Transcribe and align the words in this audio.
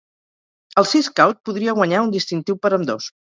El 0.81 0.87
Sea 0.91 1.05
Scout 1.09 1.41
podria 1.49 1.77
guanyar 1.81 2.01
un 2.07 2.11
distintiu 2.17 2.61
per 2.65 2.73
ambdós. 2.79 3.15